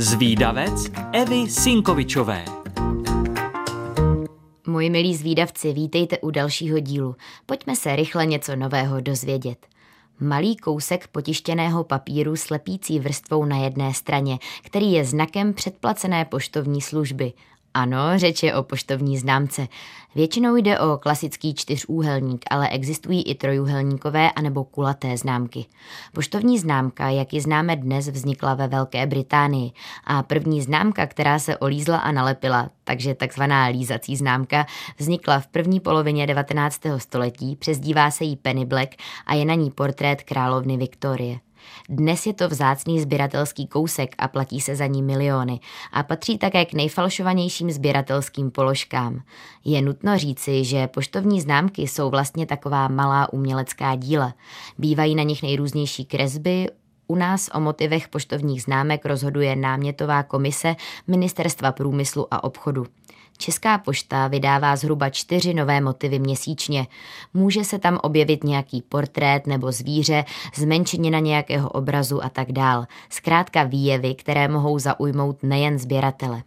Zvídavec 0.00 0.90
Evy 1.12 1.50
Sinkovičové 1.50 2.44
Moji 4.66 4.90
milí 4.90 5.16
zvídavci, 5.16 5.72
vítejte 5.72 6.18
u 6.18 6.30
dalšího 6.30 6.78
dílu. 6.78 7.16
Pojďme 7.46 7.76
se 7.76 7.96
rychle 7.96 8.26
něco 8.26 8.56
nového 8.56 9.00
dozvědět. 9.00 9.66
Malý 10.20 10.56
kousek 10.56 11.08
potištěného 11.08 11.84
papíru 11.84 12.36
slepící 12.36 13.00
vrstvou 13.00 13.44
na 13.44 13.56
jedné 13.56 13.94
straně, 13.94 14.38
který 14.62 14.92
je 14.92 15.04
znakem 15.04 15.54
předplacené 15.54 16.24
poštovní 16.24 16.80
služby 16.80 17.32
ano, 17.78 17.98
řeč 18.16 18.42
je 18.42 18.54
o 18.54 18.62
poštovní 18.62 19.18
známce. 19.18 19.68
Většinou 20.14 20.56
jde 20.56 20.78
o 20.78 20.98
klasický 20.98 21.54
čtyřúhelník, 21.54 22.44
ale 22.50 22.68
existují 22.68 23.22
i 23.22 23.34
trojúhelníkové 23.34 24.30
anebo 24.30 24.64
kulaté 24.64 25.16
známky. 25.16 25.66
Poštovní 26.12 26.58
známka, 26.58 27.08
jak 27.08 27.32
ji 27.32 27.40
známe 27.40 27.76
dnes, 27.76 28.08
vznikla 28.08 28.54
ve 28.54 28.68
Velké 28.68 29.06
Británii 29.06 29.72
a 30.04 30.22
první 30.22 30.62
známka, 30.62 31.06
která 31.06 31.38
se 31.38 31.56
olízla 31.56 31.98
a 31.98 32.12
nalepila, 32.12 32.70
takže 32.84 33.14
takzvaná 33.14 33.66
lízací 33.66 34.16
známka, 34.16 34.66
vznikla 34.98 35.40
v 35.40 35.46
první 35.46 35.80
polovině 35.80 36.26
19. 36.26 36.80
století, 36.96 37.56
přezdívá 37.56 38.10
se 38.10 38.24
jí 38.24 38.36
Penny 38.36 38.64
Black 38.64 38.96
a 39.26 39.34
je 39.34 39.44
na 39.44 39.54
ní 39.54 39.70
portrét 39.70 40.22
královny 40.22 40.76
Viktorie. 40.76 41.38
Dnes 41.88 42.26
je 42.26 42.34
to 42.34 42.48
vzácný 42.48 43.00
sběratelský 43.00 43.66
kousek 43.66 44.14
a 44.18 44.28
platí 44.28 44.60
se 44.60 44.76
za 44.76 44.86
ní 44.86 45.02
miliony 45.02 45.60
a 45.92 46.02
patří 46.02 46.38
také 46.38 46.64
k 46.64 46.72
nejfalšovanějším 46.72 47.70
sběratelským 47.70 48.50
položkám. 48.50 49.20
Je 49.64 49.82
nutno 49.82 50.18
říci, 50.18 50.64
že 50.64 50.86
poštovní 50.86 51.40
známky 51.40 51.82
jsou 51.82 52.10
vlastně 52.10 52.46
taková 52.46 52.88
malá 52.88 53.32
umělecká 53.32 53.94
díla. 53.94 54.34
Bývají 54.78 55.14
na 55.14 55.22
nich 55.22 55.42
nejrůznější 55.42 56.04
kresby, 56.04 56.68
u 57.06 57.16
nás 57.16 57.50
o 57.54 57.60
motivech 57.60 58.08
poštovních 58.08 58.62
známek 58.62 59.06
rozhoduje 59.06 59.56
námětová 59.56 60.22
komise 60.22 60.76
Ministerstva 61.06 61.72
průmyslu 61.72 62.34
a 62.34 62.44
obchodu. 62.44 62.86
Česká 63.38 63.78
pošta 63.78 64.28
vydává 64.28 64.76
zhruba 64.76 65.10
čtyři 65.10 65.54
nové 65.54 65.80
motivy 65.80 66.18
měsíčně. 66.18 66.86
Může 67.34 67.64
se 67.64 67.78
tam 67.78 67.98
objevit 68.02 68.44
nějaký 68.44 68.82
portrét 68.82 69.46
nebo 69.46 69.72
zvíře, 69.72 70.24
zmenšenina 70.54 71.18
nějakého 71.18 71.68
obrazu 71.68 72.24
a 72.24 72.28
tak 72.28 72.52
dál. 72.52 72.86
Zkrátka 73.08 73.62
výjevy, 73.62 74.14
které 74.14 74.48
mohou 74.48 74.78
zaujmout 74.78 75.42
nejen 75.42 75.78
sběratele. 75.78 76.42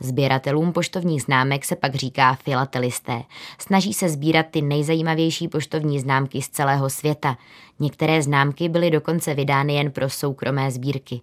Sběratelům 0.00 0.72
poštovních 0.72 1.22
známek 1.22 1.64
se 1.64 1.76
pak 1.76 1.94
říká 1.94 2.34
filatelisté. 2.34 3.22
Snaží 3.58 3.92
se 3.92 4.08
sbírat 4.08 4.46
ty 4.50 4.62
nejzajímavější 4.62 5.48
poštovní 5.48 6.00
známky 6.00 6.42
z 6.42 6.48
celého 6.48 6.90
světa. 6.90 7.36
Některé 7.80 8.22
známky 8.22 8.68
byly 8.68 8.90
dokonce 8.90 9.34
vydány 9.34 9.74
jen 9.74 9.90
pro 9.90 10.10
soukromé 10.10 10.70
sbírky. 10.70 11.20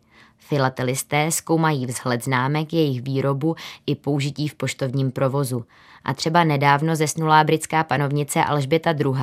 Filatelisté 0.48 1.32
zkoumají 1.32 1.86
vzhled 1.86 2.24
známek, 2.24 2.74
jejich 2.74 3.02
výrobu 3.02 3.56
i 3.86 3.96
použití 3.96 4.48
v 4.48 4.56
poštovním 4.56 5.12
provozu. 5.12 5.66
A 6.06 6.14
třeba 6.14 6.44
nedávno 6.44 6.96
zesnulá 6.96 7.44
britská 7.44 7.84
panovnice 7.84 8.44
Alžběta 8.44 8.92
II. 8.92 9.14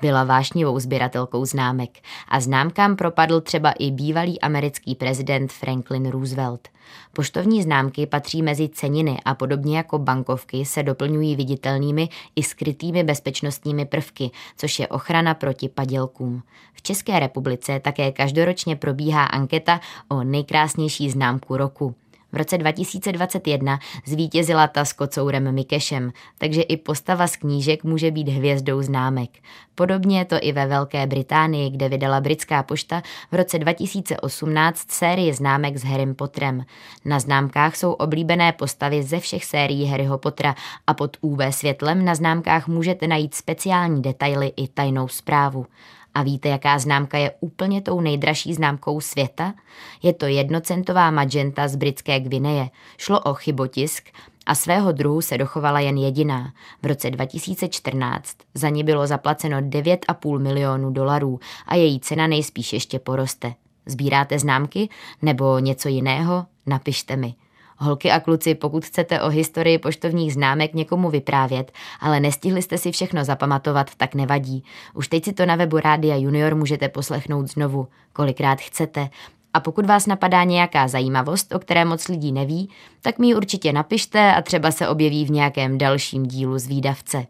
byla 0.00 0.24
vášnivou 0.24 0.78
sběratelkou 0.78 1.44
známek 1.44 1.90
a 2.28 2.40
známkám 2.40 2.96
propadl 2.96 3.40
třeba 3.40 3.72
i 3.72 3.90
bývalý 3.90 4.40
americký 4.40 4.94
prezident 4.94 5.52
Franklin 5.52 6.08
Roosevelt. 6.08 6.68
Poštovní 7.12 7.62
známky 7.62 8.06
patří 8.06 8.42
mezi 8.42 8.68
ceniny 8.68 9.18
a 9.24 9.34
podobně 9.34 9.76
jako 9.76 9.98
bankovky 9.98 10.64
se 10.64 10.82
doplňují 10.82 11.36
viditelnými 11.36 12.08
i 12.36 12.42
skrytými 12.42 13.04
bezpečnostními 13.04 13.84
prvky, 13.84 14.30
což 14.56 14.78
je 14.78 14.88
ochrana 14.88 15.34
proti 15.34 15.68
padělkům. 15.68 16.42
V 16.72 16.82
České 16.82 17.18
republice 17.18 17.80
také 17.80 18.12
každoročně 18.12 18.76
probíhá 18.76 19.24
anketa 19.24 19.80
o 20.08 20.22
nejkrásnější 20.62 21.10
známku 21.10 21.56
roku. 21.56 21.94
V 22.32 22.36
roce 22.36 22.58
2021 22.58 23.78
zvítězila 24.06 24.66
ta 24.66 24.84
s 24.84 24.92
kocourem 24.92 25.54
Mikešem, 25.54 26.12
takže 26.38 26.62
i 26.62 26.76
postava 26.76 27.26
z 27.26 27.36
knížek 27.36 27.84
může 27.84 28.10
být 28.10 28.28
hvězdou 28.28 28.82
známek. 28.82 29.30
Podobně 29.74 30.18
je 30.18 30.24
to 30.24 30.36
i 30.40 30.52
ve 30.52 30.66
Velké 30.66 31.06
Británii, 31.06 31.70
kde 31.70 31.88
vydala 31.88 32.20
britská 32.20 32.62
pošta 32.62 33.02
v 33.32 33.34
roce 33.34 33.58
2018 33.58 34.90
sérii 34.90 35.34
známek 35.34 35.76
s 35.76 35.84
Harrym 35.84 36.14
Potterem. 36.14 36.64
Na 37.04 37.20
známkách 37.20 37.76
jsou 37.76 37.92
oblíbené 37.92 38.52
postavy 38.52 39.02
ze 39.02 39.20
všech 39.20 39.44
sérií 39.44 39.86
Harryho 39.86 40.18
Pottera 40.18 40.54
a 40.86 40.94
pod 40.94 41.16
UV 41.20 41.38
světlem 41.50 42.04
na 42.04 42.14
známkách 42.14 42.68
můžete 42.68 43.06
najít 43.06 43.34
speciální 43.34 44.02
detaily 44.02 44.52
i 44.56 44.68
tajnou 44.68 45.08
zprávu. 45.08 45.66
A 46.14 46.22
víte, 46.22 46.48
jaká 46.48 46.78
známka 46.78 47.18
je 47.18 47.32
úplně 47.40 47.82
tou 47.82 48.00
nejdražší 48.00 48.54
známkou 48.54 49.00
světa? 49.00 49.54
Je 50.02 50.12
to 50.12 50.26
jednocentová 50.26 51.10
magenta 51.10 51.68
z 51.68 51.76
britské 51.76 52.20
Gvineje. 52.20 52.70
Šlo 52.98 53.20
o 53.20 53.34
chybotisk 53.34 54.08
a 54.46 54.54
svého 54.54 54.92
druhu 54.92 55.20
se 55.20 55.38
dochovala 55.38 55.80
jen 55.80 55.98
jediná. 55.98 56.52
V 56.82 56.86
roce 56.86 57.10
2014 57.10 58.36
za 58.54 58.68
ní 58.68 58.84
bylo 58.84 59.06
zaplaceno 59.06 59.58
9,5 59.58 60.38
milionů 60.38 60.90
dolarů 60.90 61.40
a 61.66 61.74
její 61.74 62.00
cena 62.00 62.26
nejspíš 62.26 62.72
ještě 62.72 62.98
poroste. 62.98 63.54
Sbíráte 63.86 64.38
známky 64.38 64.88
nebo 65.22 65.58
něco 65.58 65.88
jiného? 65.88 66.46
Napište 66.66 67.16
mi. 67.16 67.34
Holky 67.82 68.10
a 68.10 68.20
kluci, 68.20 68.54
pokud 68.54 68.84
chcete 68.84 69.22
o 69.22 69.28
historii 69.28 69.78
poštovních 69.78 70.32
známek 70.32 70.74
někomu 70.74 71.10
vyprávět, 71.10 71.72
ale 72.00 72.20
nestihli 72.20 72.62
jste 72.62 72.78
si 72.78 72.92
všechno 72.92 73.24
zapamatovat, 73.24 73.94
tak 73.96 74.14
nevadí. 74.14 74.64
Už 74.94 75.08
teď 75.08 75.24
si 75.24 75.32
to 75.32 75.46
na 75.46 75.56
webu 75.56 75.78
Rádia 75.78 76.16
Junior 76.16 76.54
můžete 76.54 76.88
poslechnout 76.88 77.50
znovu, 77.50 77.88
kolikrát 78.12 78.60
chcete. 78.60 79.08
A 79.54 79.60
pokud 79.60 79.86
vás 79.86 80.06
napadá 80.06 80.44
nějaká 80.44 80.88
zajímavost, 80.88 81.54
o 81.54 81.58
které 81.58 81.84
moc 81.84 82.08
lidí 82.08 82.32
neví, 82.32 82.70
tak 83.00 83.18
mi 83.18 83.26
ji 83.26 83.34
určitě 83.34 83.72
napište 83.72 84.34
a 84.34 84.42
třeba 84.42 84.70
se 84.70 84.88
objeví 84.88 85.24
v 85.24 85.30
nějakém 85.30 85.78
dalším 85.78 86.26
dílu 86.26 86.58
z 86.58 86.66
výdavce. 86.66 87.26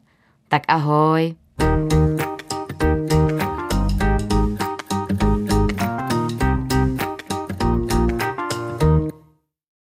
Tak 0.48 0.62
ahoj! 0.69 1.41